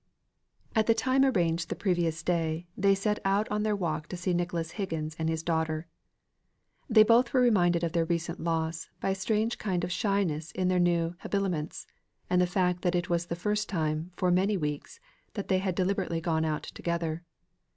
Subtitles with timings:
[0.75, 4.33] At the time arranged the previous day, they set out on their walk to see
[4.33, 5.85] Nicholas Higgins and his daughter.
[6.89, 10.69] They both were reminded of their recent loss, by a strange kind of shyness in
[10.69, 11.85] their new habiliments,
[12.31, 14.99] and in the fact that it was the first time, for many weeks,
[15.35, 17.23] that they had deliberately gone out together.